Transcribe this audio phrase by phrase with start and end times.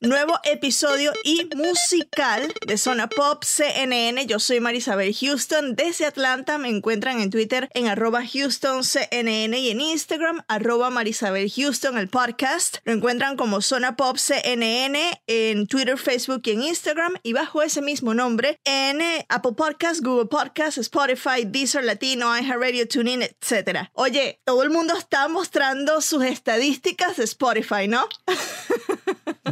[0.00, 4.26] Nuevo episodio y musical de Zona Pop CNN.
[4.26, 6.58] Yo soy Marisabel Houston desde Atlanta.
[6.58, 12.08] Me encuentran en Twitter en arroba Houston CNN y en Instagram arroba Marisabel Houston, el
[12.08, 12.78] podcast.
[12.84, 17.14] Lo encuentran como Zona Pop CNN en Twitter, Facebook y en Instagram.
[17.22, 22.86] Y bajo ese mismo nombre en eh, Apple Podcasts, Google Podcasts, Spotify, Deezer, Latino, iHeartRadio,
[22.86, 23.88] TuneIn, etc.
[23.94, 28.06] Oye, todo el mundo está mostrando sus estadísticas de Spotify, ¿no?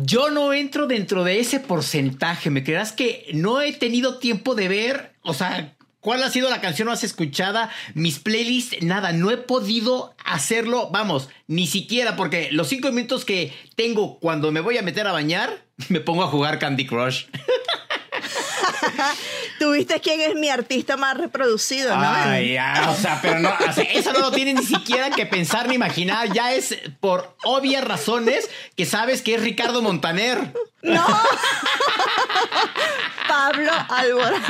[0.02, 2.50] Yo no entro dentro de ese porcentaje.
[2.50, 5.14] ¿Me creerás que no he tenido tiempo de ver?
[5.22, 7.70] O sea, ¿cuál ha sido la canción más escuchada?
[7.94, 10.90] Mis playlists, nada, no he podido hacerlo.
[10.90, 15.12] Vamos, ni siquiera porque los cinco minutos que tengo cuando me voy a meter a
[15.12, 17.26] bañar, me pongo a jugar Candy Crush.
[19.58, 22.02] ¿Tuviste quién es mi artista más reproducido, no?
[22.06, 25.26] Ay, ya, o sea, pero no, o sea, eso no lo tiene ni siquiera que
[25.26, 26.32] pensar ni imaginar.
[26.32, 30.52] Ya es por obvias razones que sabes que es Ricardo Montaner.
[30.82, 31.04] No.
[33.36, 34.42] Pablo Alborán.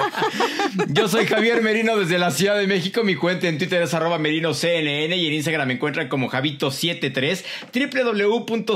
[0.91, 3.03] Yo soy Javier Merino desde la Ciudad de México.
[3.03, 7.43] Mi cuenta en Twitter es arroba merinoCNN y en Instagram me encuentran como Javito73.
[7.75, 8.75] www.cnne.com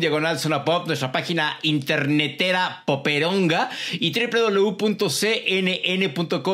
[0.00, 4.92] diagonal zona pop, nuestra página internetera poperonga y www.cnn.com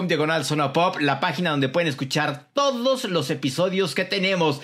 [0.07, 4.61] diagonal zona pop, la página donde pueden escuchar todos los episodios que tenemos.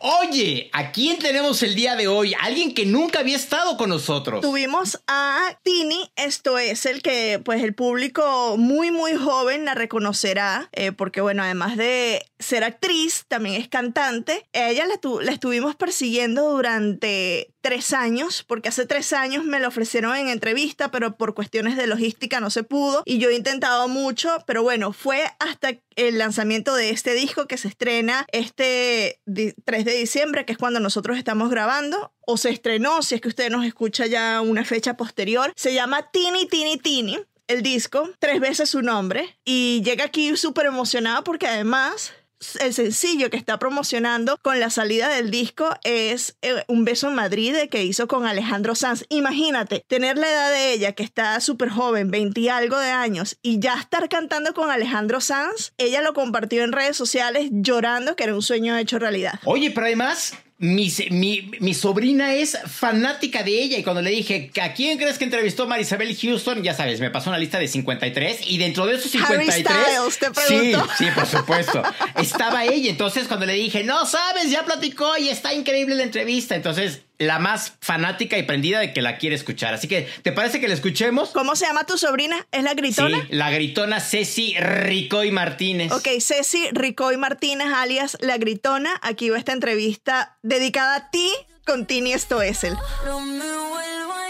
[0.00, 2.32] Oye, ¿a quién tenemos el día de hoy?
[2.40, 4.40] Alguien que nunca había estado con nosotros.
[4.40, 10.68] Tuvimos a Tini, esto es el que pues el público muy muy joven la reconocerá,
[10.72, 14.46] eh, porque bueno, además de ser actriz, también es cantante.
[14.52, 20.16] Ella la, la estuvimos persiguiendo durante tres años, porque hace tres años me lo ofrecieron
[20.16, 24.38] en entrevista, pero por cuestiones de logística no se pudo y yo he intentado mucho,
[24.46, 29.84] pero bueno, fue hasta el lanzamiento de este disco que se estrena este di- 3
[29.84, 33.50] de diciembre, que es cuando nosotros estamos grabando, o se estrenó, si es que usted
[33.50, 35.52] nos escucha ya una fecha posterior.
[35.54, 37.18] Se llama Tini Tini Tini.
[37.48, 42.12] El disco, tres veces su nombre, y llega aquí súper emocionada porque además
[42.60, 47.14] el sencillo que está promocionando con la salida del disco es eh, Un beso en
[47.14, 49.04] Madrid eh, que hizo con Alejandro Sanz.
[49.08, 53.38] Imagínate, tener la edad de ella, que está súper joven, 20 y algo de años,
[53.42, 55.72] y ya estar cantando con Alejandro Sanz.
[55.78, 59.40] Ella lo compartió en redes sociales llorando que era un sueño hecho realidad.
[59.44, 64.50] Oye, pero además, mi, mi, mi sobrina es fanática de ella y cuando le dije,
[64.60, 66.64] ¿a quién crees que entrevistó Marisabel Houston?
[66.64, 69.64] Ya sabes, me pasó una lista de 53 y dentro de esos Harry 53...
[69.64, 71.82] Styles, te sí, sí, por supuesto.
[72.16, 76.56] Estaba ella, entonces cuando le dije, no, sabes, ya platicó y está increíble la entrevista,
[76.56, 79.74] entonces la más fanática y prendida de que la quiere escuchar.
[79.74, 81.30] Así que, ¿te parece que la escuchemos?
[81.30, 82.46] ¿Cómo se llama tu sobrina?
[82.52, 83.20] ¿Es la gritona?
[83.22, 85.92] Sí, la gritona Ceci Ricoy Martínez.
[85.92, 88.98] Ok, Ceci Ricoy Martínez, alias La Gritona.
[89.02, 91.30] Aquí va esta entrevista dedicada a ti
[91.66, 92.74] con Tini Stoessel.
[93.04, 94.28] No me vuelvo a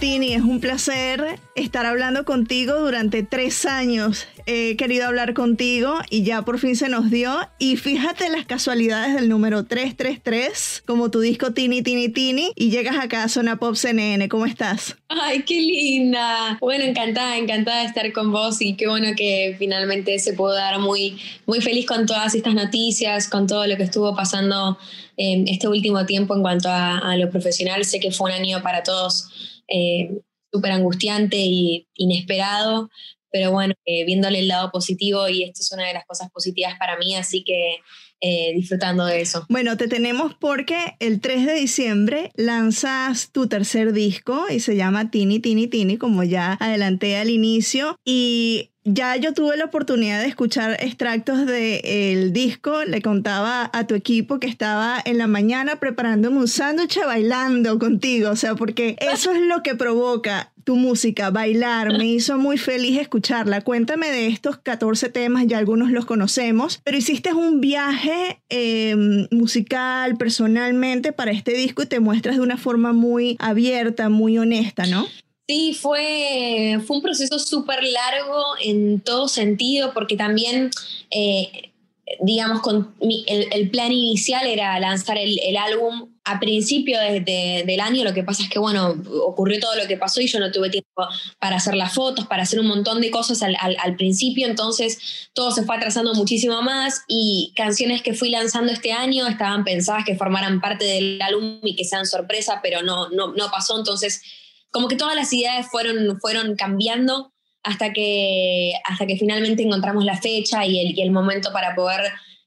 [0.00, 4.28] Tini, es un placer estar hablando contigo durante tres años.
[4.46, 7.36] he querido hablar contigo y ya por fin se nos dio.
[7.58, 12.96] Y fíjate las casualidades del número 333, como tu disco Tini Tini Tini, y llegas
[12.96, 14.28] acá a Zona Pop CNN.
[14.28, 14.96] ¿Cómo estás?
[15.08, 16.58] Ay, qué linda.
[16.60, 20.78] Bueno, encantada, encantada de estar con vos y qué bueno que finalmente se pudo dar
[20.78, 24.78] muy, muy feliz con todas estas noticias, con todo lo que estuvo pasando
[25.16, 27.84] en este último tiempo en cuanto a, a lo profesional.
[27.84, 30.20] Sé que fue un año para todos eh,
[30.52, 32.90] súper angustiante y inesperado,
[33.30, 36.74] pero bueno, eh, viéndole el lado positivo y esto es una de las cosas positivas
[36.78, 37.76] para mí, así que
[38.20, 39.46] eh, disfrutando de eso.
[39.48, 45.10] Bueno, te tenemos porque el 3 de diciembre lanzas tu tercer disco y se llama
[45.10, 47.96] Tini Tini Tini, como ya adelanté al inicio.
[48.04, 52.84] Y ya yo tuve la oportunidad de escuchar extractos del disco.
[52.84, 58.30] Le contaba a tu equipo que estaba en la mañana preparándome un sándwich bailando contigo.
[58.30, 61.96] O sea, porque eso es lo que provoca tu música, bailar.
[61.96, 63.62] Me hizo muy feliz escucharla.
[63.62, 70.18] Cuéntame de estos 14 temas, ya algunos los conocemos, pero hiciste un viaje eh, musical,
[70.18, 75.06] personalmente, para este disco y te muestras de una forma muy abierta, muy honesta, ¿no?
[75.48, 80.70] Sí, fue, fue un proceso súper largo en todo sentido, porque también,
[81.10, 81.72] eh,
[82.20, 87.64] digamos, con mi- el, plan inicial era lanzar el, el álbum a principio de- de-
[87.66, 88.04] del año.
[88.04, 90.68] Lo que pasa es que, bueno, ocurrió todo lo que pasó y yo no tuve
[90.68, 91.06] tiempo
[91.38, 94.46] para hacer las fotos, para hacer un montón de cosas al principio.
[94.46, 99.64] Entonces, todo se fue atrasando muchísimo más y canciones que fui lanzando este año estaban
[99.64, 103.78] pensadas que formaran parte del álbum y que sean sorpresa, pero no, no, no pasó.
[103.78, 104.20] Entonces,
[104.70, 107.32] como que todas las ideas fueron, fueron cambiando
[107.62, 112.00] hasta que, hasta que finalmente encontramos la fecha y el, y el momento para poder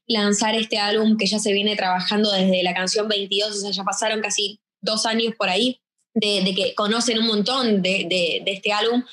[0.06, 3.84] lanzar este álbum que ya se viene trabajando desde la canción 22, o sea, ya
[3.84, 5.80] pasaron casi dos años por ahí
[6.14, 9.04] de, de que conocen un montón de, de- de este álbum.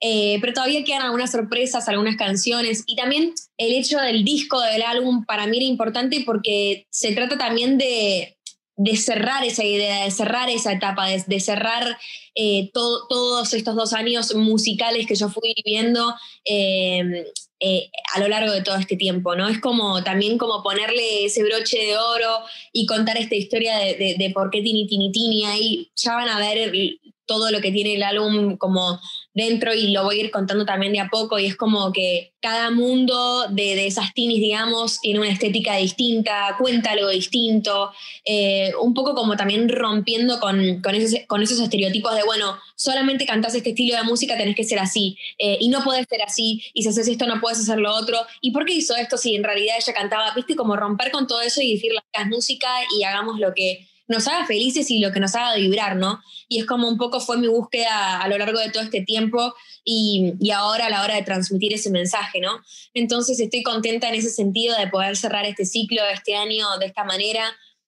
[0.00, 4.82] Eh, pero todavía quedan algunas sorpresas, algunas canciones y también el hecho del disco del
[4.82, 8.37] álbum para mí era importante porque se trata también de,
[8.80, 11.98] de cerrar esa idea, de cerrar esa etapa, de, de cerrar
[12.36, 16.14] eh, to- todos estos dos años musicales que yo fui viviendo
[16.44, 17.24] eh,
[17.60, 19.48] eh, a lo largo de todo este tiempo, ¿no?
[19.48, 22.38] Es como también como ponerle ese broche de oro
[22.72, 26.28] y contar esta historia de, de- de por qué Tini Tini Tini, ahí ya van
[26.28, 26.72] a ver
[27.26, 29.00] todo lo que tiene el álbum como
[29.38, 32.32] dentro y lo voy a ir contando también de a poco y es como que
[32.40, 37.90] cada mundo de, de esas tinis, digamos, tiene una estética distinta, cuenta algo distinto,
[38.24, 43.26] eh, un poco como también rompiendo con, con, esos, con esos estereotipos de, bueno, solamente
[43.26, 46.62] cantás este estilo de música, tenés que ser así, eh, y no podés ser así,
[46.74, 49.34] y si haces esto no puedes hacer lo otro, ¿y por qué hizo esto si
[49.34, 50.32] en realidad ella cantaba?
[50.34, 54.26] Viste, como romper con todo eso y decir, la música y hagamos lo que nos
[54.26, 56.20] haga felices y lo que nos haga vibrar, ¿no?
[56.48, 59.54] Y es como un poco fue mi búsqueda a lo largo de todo este tiempo
[59.84, 62.60] y, y ahora a la hora de transmitir ese mensaje, ¿no?
[62.94, 67.04] Entonces estoy contenta en ese sentido de poder cerrar este ciclo este año de esta
[67.04, 67.44] manera,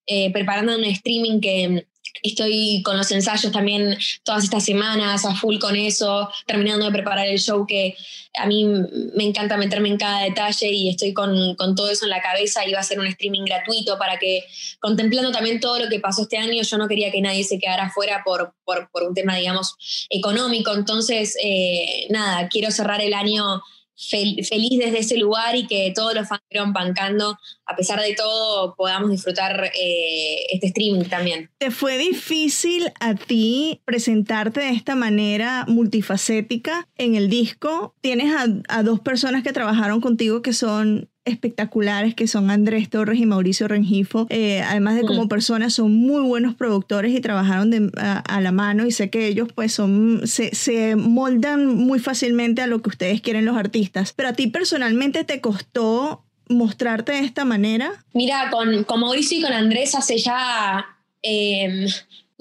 [0.06, 1.87] eh, preparando un streaming que
[2.22, 7.26] estoy con los ensayos también todas estas semanas, a full con eso, terminando de preparar
[7.26, 7.96] el show que
[8.38, 12.10] a mí me encanta meterme en cada detalle y estoy con, con todo eso en
[12.10, 14.44] la cabeza y va a ser un streaming gratuito para que,
[14.78, 17.90] contemplando también todo lo que pasó este año, yo no quería que nadie se quedara
[17.90, 19.74] fuera por, por, por un tema, digamos,
[20.08, 20.72] económico.
[20.72, 23.62] Entonces, eh, nada, quiero cerrar el año
[24.00, 27.37] fel- feliz desde ese lugar y que todos los fans fueron bancando,
[27.67, 31.50] a pesar de todo, podamos disfrutar eh, este streaming también.
[31.58, 37.94] ¿Te fue difícil a ti presentarte de esta manera multifacética en el disco?
[38.00, 43.19] Tienes a, a dos personas que trabajaron contigo que son espectaculares que son Andrés Torres
[43.20, 44.26] y Mauricio Rengifo.
[44.31, 48.53] Eh, además de como personas son muy buenos productores y trabajaron de- a, a la
[48.53, 52.89] mano y sé que ellos pues son se, se moldan muy fácilmente a lo que
[52.91, 54.12] ustedes quieren los artistas.
[54.15, 59.43] Pero a ti personalmente te costó mostrarte de esta manera Mira, con, con Mauricio y
[59.43, 60.84] con Andrés hace ya
[61.22, 61.86] eh,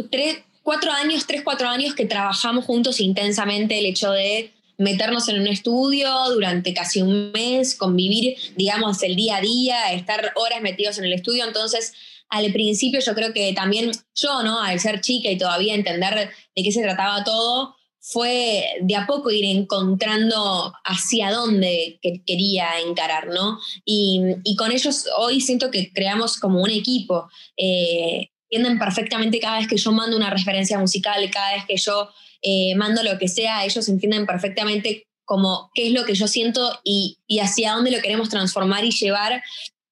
[0.10, 5.40] tres, cuatro años, tres, cuatro años que trabajamos juntos intensamente el hecho de meternos en
[5.40, 10.98] un estudio durante casi un mes, convivir, digamos, el día a día, estar horas metidos
[10.98, 11.46] en el estudio.
[11.46, 11.94] Entonces,
[12.30, 14.62] al principio yo creo que también yo, ¿no?
[14.62, 19.30] Al ser chica y todavía entender de qué se trataba todo, fue de a poco
[19.30, 23.60] ir encontrando hacia dónde que- quería encarar, ¿no?
[23.84, 27.28] Y, y con ellos hoy siento que creamos como un equipo.
[27.58, 32.10] Eh, entienden perfectamente cada vez que yo mando una referencia musical, cada vez que yo
[32.42, 36.80] eh, mando lo que sea, ellos entienden perfectamente como qué es lo que yo siento
[36.84, 39.44] y, y hacia dónde lo queremos transformar y llevar.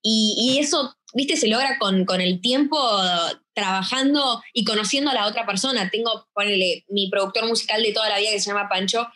[0.01, 2.77] Y, y eso, viste, se logra con, con el tiempo
[3.53, 5.89] trabajando y conociendo a la otra persona.
[5.91, 9.07] Tengo, ponele, mi productor musical de toda la vida que se llama Pancho,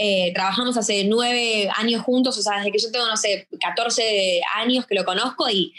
[0.00, 4.40] eh, trabajamos hace nueve años juntos, o sea, desde que yo tengo, no sé, 14
[4.54, 5.74] años que lo conozco y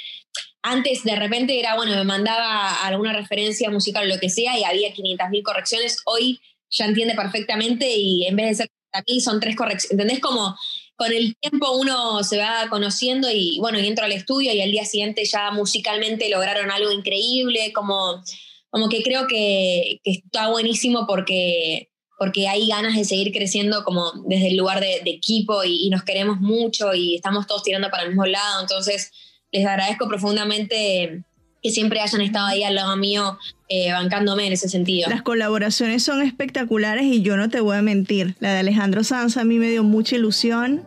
[0.61, 4.65] antes de repente era, bueno, me mandaba alguna referencia musical o lo que sea y
[4.65, 6.01] había 500.000 correcciones.
[6.05, 9.91] Hoy ya entiende perfectamente y en vez de ser a mí son tres correcciones.
[9.91, 10.19] ¿Entendés?
[10.19, 10.55] Como
[10.95, 14.71] con el tiempo uno se va conociendo y bueno, y entro al estudio y al
[14.71, 18.21] día siguiente ya musicalmente lograron algo increíble, como,
[18.69, 24.49] como que creo que, está buenísimo porque porque hay ganas de seguir creciendo como desde
[24.49, 28.25] el lugar de, equipo y nos queremos mucho y estamos todos tirando para el mismo
[28.25, 29.09] lado, entonces
[29.53, 31.23] les agradezco profundamente
[31.61, 33.37] que siempre hayan estado ahí al lado mío
[33.67, 35.09] eh, bancándome en ese sentido.
[35.09, 38.35] Las colaboraciones son espectaculares y yo no te voy a mentir.
[38.39, 40.83] La de Alejandro Sanz a mí me dio mucha ilusión.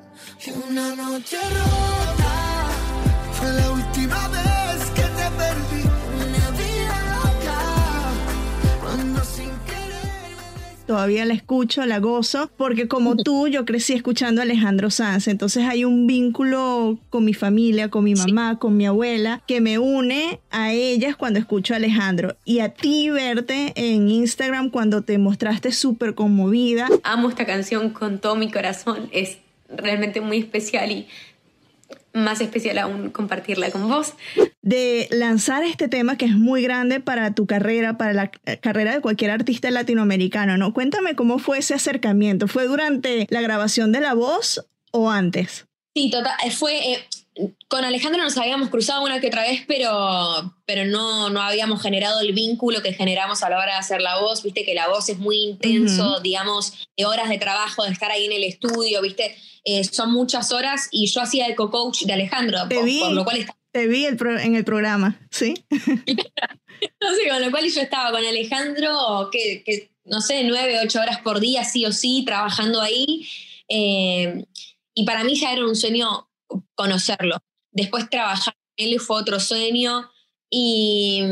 [0.68, 2.70] Una noche rota
[3.32, 3.71] fue la
[10.92, 15.26] Todavía la escucho, la gozo, porque como tú, yo crecí escuchando a Alejandro Sanz.
[15.26, 19.78] Entonces hay un vínculo con mi familia, con mi mamá, con mi abuela, que me
[19.78, 22.36] une a ellas cuando escucho a Alejandro.
[22.44, 26.90] Y a ti verte en Instagram cuando te mostraste súper conmovida.
[27.04, 29.08] amo esta canción con todo mi corazón.
[29.12, 29.38] Es
[29.74, 31.06] realmente muy especial y
[32.14, 34.14] más especial aún compartirla con vos.
[34.62, 38.94] de lanzar este tema que es muy grande para tu carrera, para la eh, carrera
[38.94, 40.72] de cualquier artista latinoamericano, ¿no?
[40.72, 42.46] Cuéntame cómo fue ese acercamiento.
[42.48, 45.66] ¿Fue durante la grabación de la voz o antes?
[45.94, 46.92] Sí, total, fue...
[46.92, 47.04] eh,
[47.68, 52.20] con Alejandro nos habíamos cruzado una que otra vez, pero, pero no, no habíamos generado
[52.20, 54.42] el vínculo que generamos a la hora de hacer la voz.
[54.42, 58.26] Viste que la voz es muy intenso, digamos, de horas de trabajo, de estar ahí
[58.26, 59.34] en el estudio, viste,
[59.64, 63.36] Eh, son muchas horas y yo hacía el co-coach de Alejandro, Te por, lo cual
[63.38, 65.54] está- te vi el pro- en el programa, ¿sí?
[65.70, 71.00] no sé, con lo cual yo estaba con Alejandro, que, que, no sé, nueve, ocho
[71.00, 73.26] horas por día, sí o sí, trabajando ahí.
[73.68, 74.44] Eh,
[74.94, 76.28] y para mí ya era un sueño
[76.74, 77.36] conocerlo.
[77.70, 80.08] Después trabajar con él fue otro sueño.
[80.54, 81.22] Y,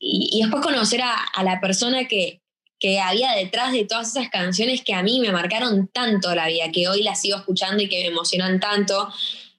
[0.00, 2.42] y- y después conocer a, a la persona que,
[2.80, 6.72] que había detrás de todas esas canciones que a mí me marcaron tanto la vida,
[6.72, 9.08] que hoy las sigo escuchando y que me emocionan tanto.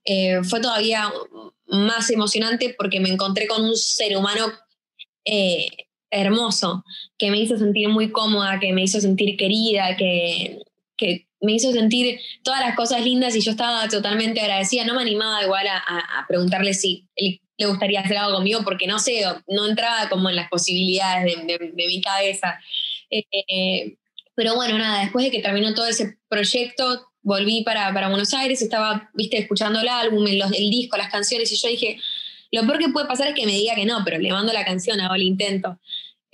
[0.03, 1.09] Eh, fue todavía
[1.67, 4.51] más emocionante porque me encontré con un ser humano
[5.25, 5.67] eh,
[6.09, 6.83] hermoso,
[7.17, 10.59] que me hizo sentir muy cómoda, que me hizo sentir querida, que,
[10.97, 14.85] que me hizo sentir todas las cosas lindas y yo estaba totalmente agradecida.
[14.85, 19.23] No me animaba igual a, preguntarle si le gustaría hacer algo conmigo porque no sé,
[19.47, 22.59] no entraba como en las posibilidades de, mi cabeza.
[23.09, 23.95] Eh, eh,
[24.35, 28.61] pero bueno, nada, después de que terminó todo ese proyecto, volví para, para Buenos Aires,
[28.61, 31.99] estaba, viste, escuchando el álbum, el disco, las canciones, y yo dije,
[32.51, 34.63] lo peor que puede pasar es que me diga que no, pero le mando la
[34.63, 35.79] canción, hago el intento.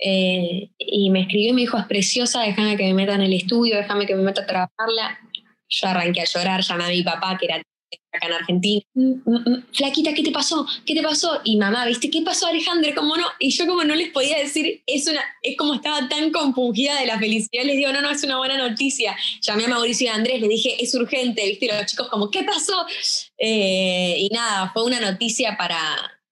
[0.06, 3.32] Eh, y me escribió y me dijo, es preciosa, déjame que me meta en el
[3.32, 5.18] estudio, déjame que me meta a trabajarla.
[5.66, 8.82] Yo arranqué a llorar, llamé a mi papá, que era acá en Argentina.
[8.94, 10.66] "Mm, mm, mm, Flaquita, ¿qué te pasó?
[10.84, 11.40] ¿Qué te pasó?
[11.44, 12.90] Y mamá, ¿viste qué pasó, Alejandro?
[12.94, 13.24] ¿Cómo no?
[13.38, 17.06] Y yo como no les podía decir, es, una, es como estaba tan compungida de
[17.06, 19.16] la felicidad, les digo, no, no, es una buena noticia.
[19.40, 21.66] Llamé a Mauricio y a Andrés, les dije, es urgente, ¿viste?
[21.66, 22.84] Los chicos como, ¿qué pasó?
[23.38, 25.78] Eh, y nada, fue una noticia para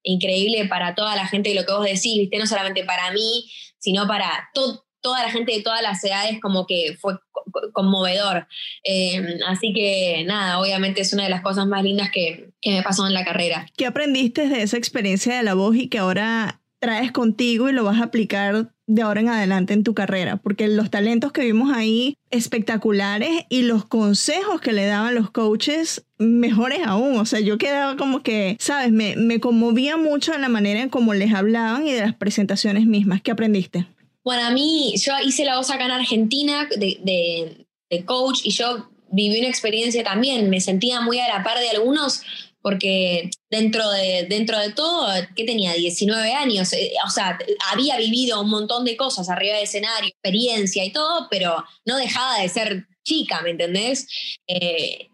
[0.03, 2.39] increíble para toda la gente de lo que vos decís, ¿viste?
[2.39, 6.65] No solamente para mí, sino para to- toda la gente de todas las edades, como
[6.67, 8.47] que fue co- co- conmovedor.
[8.85, 12.83] Eh, así que nada, obviamente es una de las cosas más lindas que, que me
[12.85, 13.67] pasó en la carrera.
[13.77, 17.85] ¿Qué aprendiste de esa experiencia de la voz y que ahora traes contigo y lo
[17.85, 20.37] vas a aplicar de ahora en adelante en tu carrera?
[20.37, 26.05] Porque los talentos que vimos ahí espectaculares y los consejos que le daban los coaches
[26.19, 27.17] mejores aún.
[27.19, 28.91] O sea, yo quedaba como que, ¿sabes?
[28.91, 32.85] Me, me conmovía mucho en la manera en cómo les hablaban y de las presentaciones
[32.85, 33.23] mismas.
[33.23, 33.87] ¿Qué aprendiste?
[34.25, 38.51] Bueno, a mí, yo hice la voz acá en Argentina de, de- de coach y
[38.51, 42.23] yo viví una experiencia también, me sentía muy a la par de algunos
[42.63, 47.39] porque dentro de, dentro de todo, que tenía 19 años, Eh, o sea,
[47.73, 52.39] había vivido un montón de cosas arriba de escenario, experiencia y todo, pero no dejaba
[52.41, 54.07] de ser chica, ¿me entendés?
[54.47, 55.09] Eh,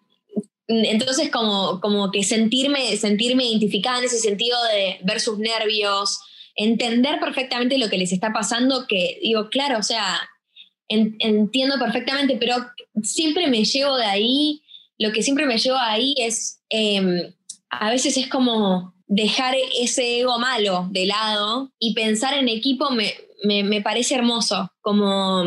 [0.68, 6.18] entonces como, como que sentirme, sentirme identificada en ese sentido de ver sus nervios,
[6.56, 10.20] entender perfectamente lo que les está pasando, que digo, claro, o sea,
[10.88, 12.56] en- entiendo perfectamente, pero
[13.02, 14.62] siempre me llevo de ahí,
[14.98, 17.32] lo que siempre me llevo ahí es, eh,
[17.70, 23.14] a veces es como dejar ese ego malo de lado y pensar en equipo me,
[23.42, 25.44] me, me parece hermoso, como,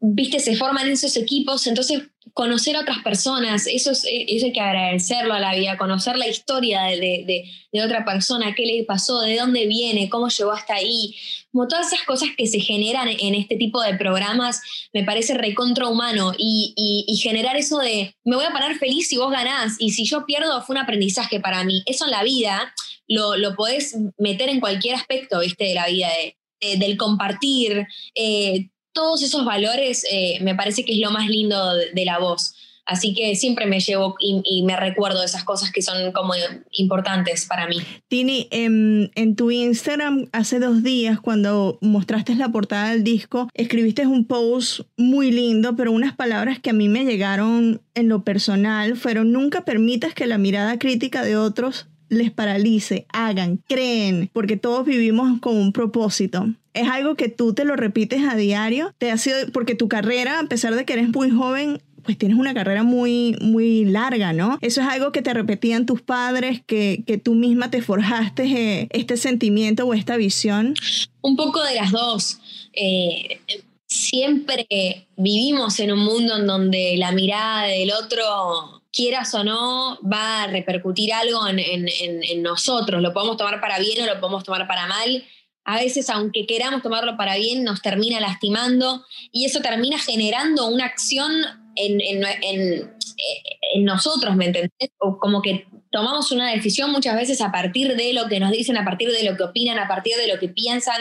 [0.00, 4.60] viste, se forman esos equipos, entonces conocer a otras personas, eso, es, eso hay que
[4.60, 9.20] agradecerlo a la vida, conocer la historia de, de- de- otra persona, qué le pasó,
[9.20, 11.14] de dónde viene, cómo llegó hasta ahí,
[11.50, 14.60] como todas esas cosas que se generan en este tipo de programas,
[14.92, 19.16] me parece recontra humano y, y- generar eso de, me voy a parar feliz si
[19.16, 22.74] vos ganás y si yo pierdo fue un aprendizaje para mí, eso en la vida
[23.08, 27.86] lo, lo podés meter en cualquier aspecto, viste, de la vida, de- de- del compartir,
[28.14, 32.54] eh, todos esos valores eh, me parece que es lo más lindo de, la voz.
[32.84, 36.34] Así que siempre me llevo y, me recuerdo esas cosas que son como
[36.72, 37.76] importantes para mí.
[38.08, 44.04] Tini, en, en tu Instagram hace dos días, cuando mostraste la portada del disco, escribiste
[44.06, 48.96] un post muy lindo, pero unas palabras que a mí me llegaron en lo personal
[48.96, 54.84] fueron, nunca permitas que la mirada crítica de otros les paralice, hagan, creen, porque todos
[54.84, 56.46] vivimos con un propósito.
[56.74, 60.40] Es algo que tú te lo repites a diario, te ha sido, porque tu carrera,
[60.40, 64.58] a pesar de que eres muy joven, pues tienes una carrera muy, muy larga, ¿no?
[64.60, 68.88] Eso es algo que te repetían tus padres, que, que tú misma te forjaste eh,
[68.90, 70.74] este sentimiento o esta visión.
[71.22, 72.40] Un poco de las dos.
[72.74, 73.40] Eh,
[73.86, 74.66] siempre
[75.16, 80.46] vivimos en un mundo en donde la mirada del otro, quieras o no, va a
[80.46, 83.00] repercutir algo en, nosotros.
[83.02, 85.24] Lo podemos tomar para bien o lo podemos tomar para mal.
[85.64, 90.84] A veces, aunque queramos tomarlo para bien, nos termina lastimando y eso termina generando una
[90.86, 91.32] acción
[91.76, 92.92] en, en-
[93.78, 94.90] nosotros, ¿me entendés?
[94.98, 98.76] O como que tomamos una decisión muchas veces a partir de lo que nos dicen,
[98.76, 101.00] a partir de lo que opinan, a partir de lo que piensan,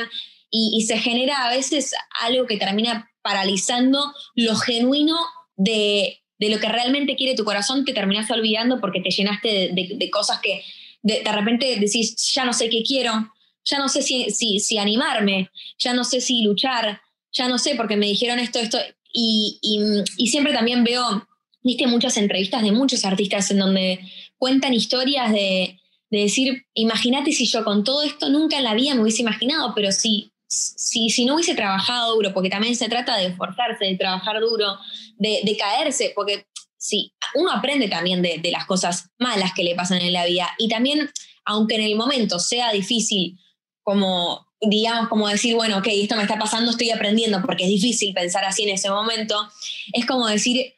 [0.49, 5.17] y se genera a veces algo que termina paralizando lo genuino
[5.55, 10.09] de, de lo que realmente quiere tu corazón, te terminas olvidando porque te llenaste de,
[10.09, 10.63] cosas que
[11.03, 13.31] de, repente decís, ya no sé qué quiero,
[13.63, 16.99] ya no sé si, si, animarme, ya no sé si luchar,
[17.31, 18.79] ya no sé porque me dijeron esto, esto,
[19.13, 21.27] y, y- y siempre también veo,
[21.61, 23.99] viste, muchas entrevistas de muchos artistas en donde
[24.39, 25.79] cuentan historias de,
[26.09, 29.73] de decir, imagínate si yo con todo esto nunca en la vida me hubiese imaginado,
[29.75, 33.95] pero si, si, si no hubiese trabajado duro, porque también se trata de esforzarse, de
[33.95, 34.79] trabajar duro,
[35.21, 36.45] de, caerse, porque
[36.77, 40.67] sí, uno aprende también de, las cosas malas que le pasan en la vida y
[40.67, 41.09] también,
[41.45, 43.37] aunque en el momento sea difícil,
[43.83, 48.13] como digamos, como decir, bueno, ok, esto me está pasando, estoy aprendiendo, porque es difícil
[48.13, 49.49] pensar así en ese momento,
[49.91, 50.73] es como decir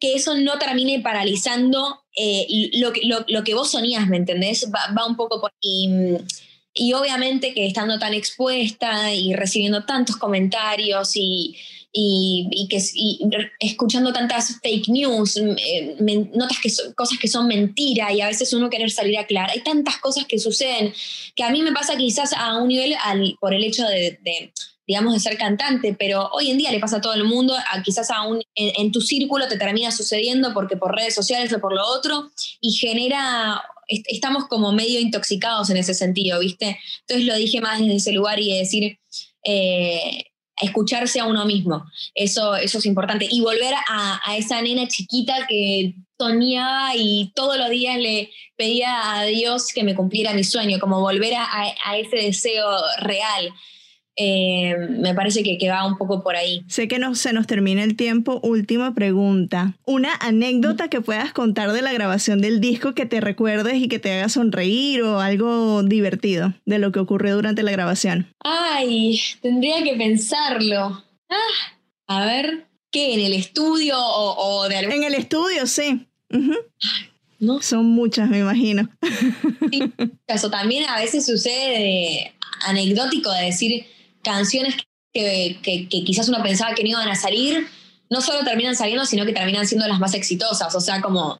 [0.00, 4.68] que eso no termine paralizando eh, lo, que- lo, que vos soñás, ¿me entendés?
[4.74, 5.52] Va, va un poco por...
[5.60, 5.88] Y,
[6.74, 11.56] y obviamente que estando tan expuesta y recibiendo tantos comentarios y,
[11.92, 13.20] y, y que, y
[13.60, 18.28] escuchando tantas fake news, eh, men- notas que son, cosas que son mentira y a
[18.28, 19.50] veces uno querer salir a aclarar.
[19.50, 20.94] Hay tantas cosas que suceden
[21.36, 24.52] que a mí me pasa quizás a un nivel al- por el hecho de, de,
[24.86, 27.82] digamos, de ser cantante, pero hoy en día le pasa a todo el mundo, a,
[27.82, 31.60] quizás a un, en, en tu círculo te termina sucediendo porque por redes sociales o
[31.60, 36.78] por lo otro, y genera, est- estamos como medio intoxicados en ese sentido, ¿viste?
[37.02, 38.98] Entonces lo dije más desde ese lugar y de decir,
[39.44, 40.24] eh,
[40.62, 45.94] escucharse a uno mismo, eso, eso es importante, y volver a, esa nena chiquita que
[46.18, 51.00] soñaba y todos los días le pedía a Dios que me cumpliera mi sueño, como
[51.00, 51.48] volver a-
[51.84, 52.68] a ese deseo
[53.00, 53.52] real.
[54.16, 56.62] Eh, me parece que, que va un poco por ahí.
[56.68, 58.40] Sé que no se nos termina el tiempo.
[58.42, 59.74] Última pregunta.
[59.86, 63.98] Una anécdota que puedas contar de la grabación del disco que te recuerdes y que
[63.98, 68.26] te haga sonreír o algo divertido de lo que ocurrió durante la grabación.
[68.40, 71.02] Ay, tendría que pensarlo.
[71.30, 71.36] Ah,
[72.08, 73.14] a ver, ¿qué?
[73.14, 74.92] ¿En el estudio o, o de algún...
[74.94, 76.06] En el estudio, sí.
[77.38, 77.62] No.
[77.62, 78.90] Son muchas, me imagino.
[80.26, 82.32] Eso también a veces sucede de-
[82.66, 83.86] anecdótico de decir
[84.22, 84.76] canciones
[85.12, 87.66] que, que- quizás uno pensaba que no iban a salir,
[88.10, 90.74] no solo terminan saliendo, sino que terminan siendo las más exitosas.
[90.74, 91.38] O sea, como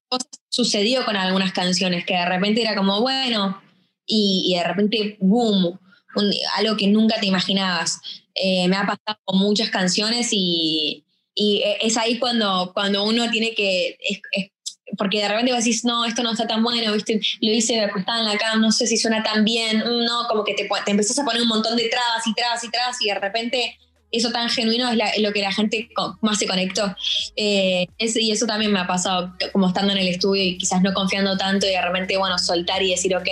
[0.49, 3.61] sucedió con algunas canciones que de repente era como, bueno,
[4.07, 5.79] y, y de repente, boom,
[6.16, 8.01] un- algo que nunca te imaginabas.
[8.35, 13.55] Eh, me ha pasado con muchas canciones y, y es ahí cuando, cuando uno tiene
[13.55, 13.97] que...
[14.01, 14.52] es-
[14.98, 17.20] porque de repente vos decís, no, esto no está tan bueno, ¿viste?
[17.40, 20.44] Lo hice acostada en la cama, no sé si suena tan bien, mm, no, como
[20.44, 23.09] que te, te empezás a poner un montón de trabas y trabas y trabas y
[23.09, 23.78] de repente
[24.11, 25.88] eso tan genuino es, la- es lo que la gente
[26.20, 26.94] más se conectó.
[27.35, 30.92] Eh, y eso también me ha pasado, como estando en el estudio y quizás no
[30.92, 33.28] confiando tanto y de repente, bueno, soltar y decir ok,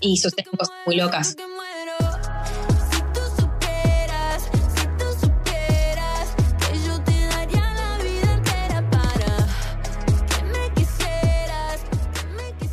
[0.00, 1.36] y suceden cosas muy locas.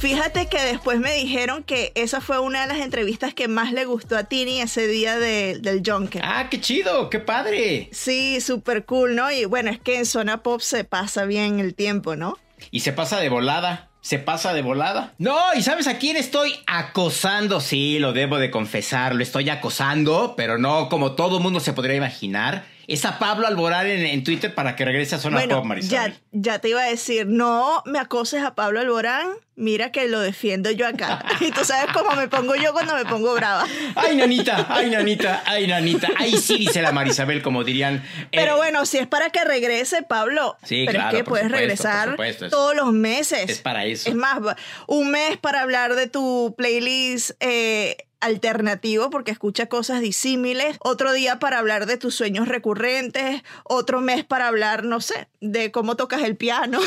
[0.07, 3.85] Fíjate que después me dijeron que esa fue una de las entrevistas que más le
[3.85, 6.21] gustó a Tini ese día de- del Junket.
[6.25, 7.87] Ah, qué chido, qué padre.
[7.93, 9.31] Sí, súper cool, ¿no?
[9.31, 12.37] Y bueno, es que en Zona Pop se pasa bien el tiempo, ¿no?
[12.69, 13.91] Y se pasa de volada.
[14.01, 15.13] Se pasa de volada.
[15.19, 17.61] No, ¿y sabes a quién estoy acosando?
[17.61, 21.95] Sí, lo debo de confesar, lo estoy acosando, pero no como todo mundo se podría
[21.95, 22.65] imaginar.
[22.87, 26.13] Es a Pablo Alborán en, en Twitter para que regrese a Zona bueno, Pop, Marisabel.
[26.13, 26.19] ya,
[26.53, 30.69] ya te iba a decir, no me acoses a Pablo Alborán, mira que lo defiendo
[30.71, 31.23] yo acá.
[31.39, 33.65] Y tú sabes cómo me pongo yo cuando me pongo brava.
[33.95, 36.09] Ay, nanita, ay, nanita, ay, nanita.
[36.17, 37.95] Ay, sí, dice la Marisabel, como dirían.
[37.95, 40.57] eh, Pero bueno, si es para que regrese, Pablo.
[40.63, 43.49] Sí, pero claro, es que puedes supuesto, regresar por supuesto, es- todos los meses.
[43.49, 44.09] es para eso.
[44.09, 44.39] Es más,
[44.87, 50.77] un mes para hablar de tu playlist eh, alternativo, porque escucha cosas disímiles.
[50.79, 53.43] Otro día para hablar de tus sueños recurrentes.
[53.63, 56.79] Otro mes para hablar, no sé, de cómo tocas el piano.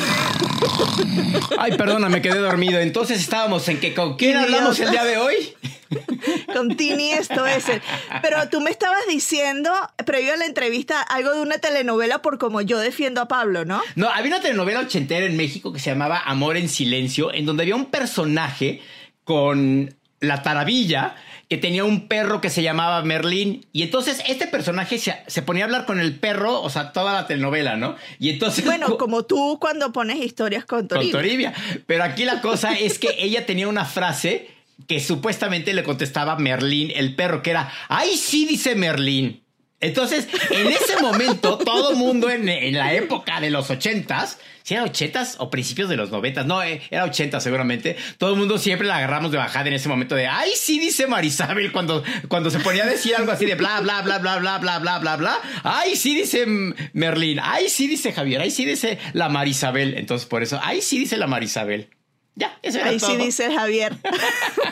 [1.58, 2.80] Ay, perdona, me quedé dormido.
[2.80, 5.54] Entonces estábamos en que con quién hablamos el día de hoy.
[6.52, 7.80] Con Tini esto es el.
[8.22, 9.70] Pero tú me estabas diciendo,
[10.04, 13.80] previo a la entrevista, algo de una telenovela por como yo defiendo a Pablo, ¿no?
[13.94, 17.62] No, había una telenovela ochentera en México que se llamaba Amor en Silencio, en donde
[17.62, 18.82] había un personaje
[19.24, 21.16] con la taravilla
[21.48, 23.66] que tenía un perro que se llamaba Merlín.
[23.72, 27.12] Y entonces este personaje se, se ponía a hablar con el perro, o sea, toda
[27.12, 27.96] la telenovela, ¿no?
[28.18, 28.64] Y entonces...
[28.64, 31.12] Bueno, como tú cuando pones historias con con Toribio.
[31.12, 31.54] Toribia.
[31.86, 34.48] Pero aquí la cosa es que ella tenía una frase
[34.88, 39.42] que supuestamente le contestaba Merlín, el perro, que era, ay, sí, dice Merlín.
[39.80, 44.82] Entonces, en ese momento, todo mundo en, en la época de los ochentas, si era
[44.82, 48.88] ochentas o principios de los noventas, no, eh, era ochentas seguramente, todo el mundo siempre
[48.88, 52.58] la agarramos de bajada en ese momento de, ay, sí, dice Marisabel, cuando, cuando se
[52.58, 55.38] ponía a decir algo así de bla, bla, bla, bla, bla, bla, bla, bla, bla,
[55.62, 56.46] ay, sí, dice
[56.94, 59.94] Merlín, ay, sí, dice Javier, ay, sí, dice la Marisabel.
[59.94, 61.90] Entonces, por eso, ay, sí, dice la Marisabel.
[62.38, 63.10] Ya, eso era Ahí todo.
[63.10, 63.96] sí dice Javier.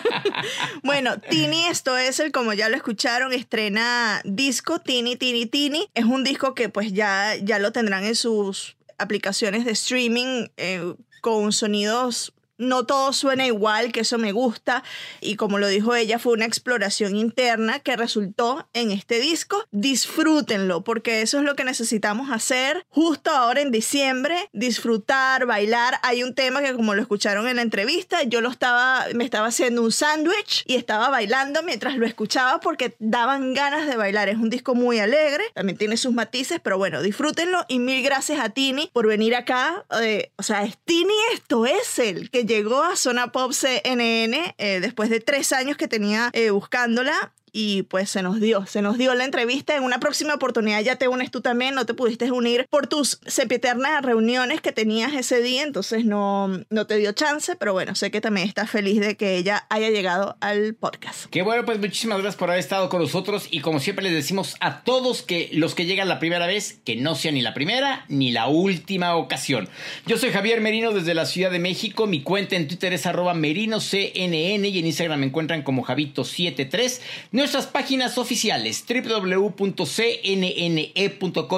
[0.82, 5.88] bueno, Tini, esto es el, como ya lo escucharon, estrena disco Tini, Tini, Tini.
[5.94, 10.94] Es un disco que pues ya, ya lo tendrán en sus aplicaciones de streaming eh,
[11.22, 14.82] con sonidos no todo suena igual, que eso me gusta.
[15.20, 19.64] Y como lo dijo ella, fue una exploración interna que resultó en este disco.
[19.70, 24.48] Disfrútenlo, porque eso es lo que necesitamos hacer justo ahora en diciembre.
[24.52, 25.98] Disfrutar, bailar.
[26.02, 29.48] Hay un tema que como lo escucharon en la entrevista, yo lo estaba, me estaba
[29.48, 34.28] haciendo un sándwich y estaba bailando mientras lo escuchaba porque daban ganas de bailar.
[34.28, 38.40] Es un disco muy alegre, también tiene sus matices, pero bueno, disfrútenlo y mil gracias
[38.40, 39.84] a Tini por venir acá.
[40.02, 44.80] Eh, o sea, es Tini esto es el que llegó a Zona Pop CNN eh,
[44.80, 47.32] después de tres años que tenía eh, buscándola.
[47.56, 49.76] Y pues se nos dio, se nos dio la entrevista.
[49.76, 53.20] En una próxima oportunidad ya te unes tú también, no te pudiste unir por tus
[53.26, 58.10] sepieternas reuniones que tenías ese día, entonces no, no te dio chance, pero bueno, sé
[58.10, 61.26] que también estás feliz de que ella haya llegado al podcast.
[61.30, 64.56] Qué bueno, pues muchísimas gracias por haber estado con nosotros y como siempre les decimos
[64.58, 68.04] a todos que los que llegan la primera vez, que no sea ni la primera
[68.08, 69.68] ni la última ocasión.
[70.06, 73.32] Yo soy Javier Merino desde la Ciudad de México, mi cuenta en Twitter es arroba
[73.32, 77.00] merinoCNN y en Instagram me encuentran como Javito73.
[77.44, 79.64] Nuestras páginas oficiales www.cnne.com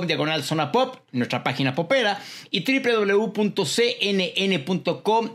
[0.08, 2.20] diagonal zona pop, nuestra página popera
[2.50, 3.44] y www.cnn.com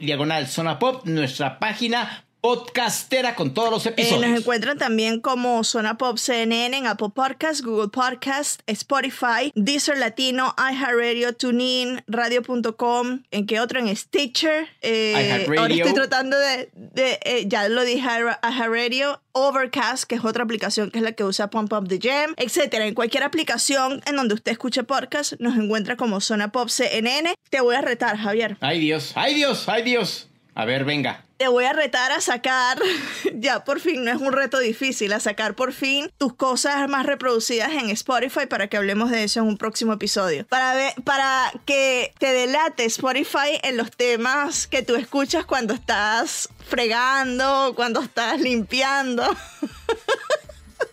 [0.01, 4.27] diagonal zona pop, nuestra página podcastera con todos los Eh, episodios.
[4.30, 10.56] nos encuentran también como Zona Pop CNN en Apple Podcast, Google Podcast, Spotify, Deezer Latino,
[10.58, 13.80] iHeartRadio, TuneIn, Radio.com, ¿en qué otro?
[13.80, 14.67] En Stitcher.
[14.82, 18.08] Eh, ahora estoy tratando de, de, eh, ya lo dije,
[18.43, 22.34] iHeartRadio, Overcast, que es otra aplicación que es la que usa Pump Up the Jam,
[22.38, 22.86] etcétera.
[22.88, 27.36] En cualquier aplicación en donde usted escuche podcast, nos encuentra como Zona Pop CNN.
[27.49, 28.58] Te voy a retar, Javier.
[28.62, 30.27] Ay Dios, ay Dios, ay Dios.
[30.54, 31.23] A ver, venga.
[31.41, 32.80] Te voy a retar a sacar,
[33.34, 37.04] ya por fin, no es un reto difícil, a sacar por fin tus cosas más
[37.04, 40.45] reproducidas en Spotify para que hablemos de eso en un próximo episodio.
[40.45, 46.47] Para, ver, para que te delate Spotify en los temas que tú escuchas cuando estás
[46.69, 49.23] fregando, cuando estás limpiando.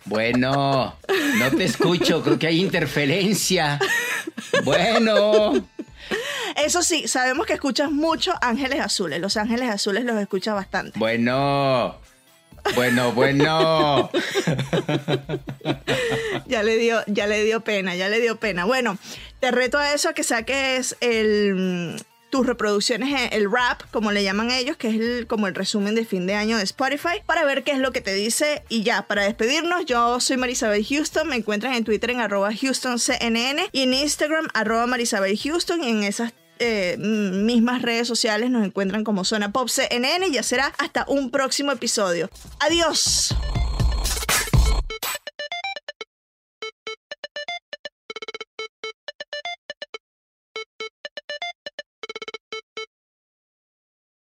[0.05, 0.95] Bueno,
[1.35, 3.79] no te escucho, creo que hay interferencia.
[4.63, 5.53] Bueno.
[6.55, 9.19] Eso sí, sabemos que escuchas mucho Ángeles Azules.
[9.19, 10.97] Los Ángeles Azules los escuchas bastante.
[10.97, 11.95] Bueno.
[12.75, 14.09] Bueno, bueno.
[16.45, 18.65] ya le dio, ya le dio pena, ya le dio pena.
[18.65, 18.97] Bueno,
[19.39, 24.51] te reto a eso a que saques el, tus reproducciones, el rap, como le llaman
[24.51, 27.71] ellos, que es como el resumen de fin de año de Spotify, para ver qué
[27.71, 28.63] es lo que te dice.
[28.69, 33.59] Y ya, para despedirnos, yo soy Marisabel Houston, me encuentran en Twitter en arroba HoustonCNN
[33.71, 39.03] y en Instagram arroba Marisabel Houston y en esas eh, mismas redes sociales nos encuentran
[39.03, 40.29] como Zona Pop CNN.
[40.31, 42.29] Ya será hasta un próximo episodio.
[42.59, 43.33] Adiós.